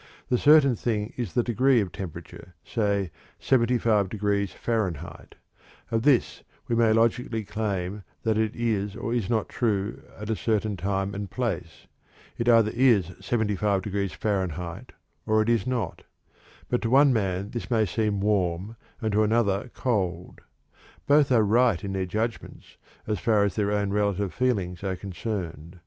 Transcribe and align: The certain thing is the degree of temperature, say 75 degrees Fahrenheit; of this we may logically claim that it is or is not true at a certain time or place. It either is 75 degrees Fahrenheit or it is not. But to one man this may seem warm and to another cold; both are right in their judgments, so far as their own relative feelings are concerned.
The 0.29 0.37
certain 0.39 0.75
thing 0.75 1.13
is 1.15 1.33
the 1.33 1.43
degree 1.43 1.79
of 1.79 1.91
temperature, 1.91 2.55
say 2.65 3.11
75 3.39 4.09
degrees 4.09 4.51
Fahrenheit; 4.51 5.35
of 5.91 6.01
this 6.01 6.41
we 6.67 6.75
may 6.75 6.91
logically 6.91 7.43
claim 7.43 8.01
that 8.23 8.35
it 8.35 8.55
is 8.55 8.95
or 8.95 9.13
is 9.13 9.29
not 9.29 9.47
true 9.47 10.01
at 10.17 10.31
a 10.31 10.35
certain 10.35 10.75
time 10.75 11.13
or 11.13 11.27
place. 11.27 11.85
It 12.35 12.49
either 12.49 12.71
is 12.73 13.11
75 13.21 13.83
degrees 13.83 14.11
Fahrenheit 14.11 14.91
or 15.27 15.39
it 15.39 15.49
is 15.49 15.67
not. 15.67 16.01
But 16.67 16.81
to 16.81 16.89
one 16.89 17.13
man 17.13 17.51
this 17.51 17.69
may 17.69 17.85
seem 17.85 18.21
warm 18.21 18.77
and 19.03 19.11
to 19.11 19.21
another 19.21 19.69
cold; 19.75 20.41
both 21.05 21.31
are 21.31 21.43
right 21.45 21.83
in 21.83 21.93
their 21.93 22.07
judgments, 22.07 22.75
so 23.05 23.13
far 23.17 23.43
as 23.43 23.53
their 23.55 23.71
own 23.71 23.91
relative 23.91 24.33
feelings 24.33 24.83
are 24.83 24.95
concerned. 24.95 25.77